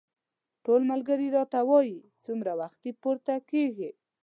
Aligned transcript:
ټول 0.65 0.81
ملګري 0.91 1.27
راته 1.37 1.59
وايي 1.69 1.99
څومره 2.23 2.51
وختي 2.61 2.91
پورته 3.01 3.33
کېږې. 3.49 3.89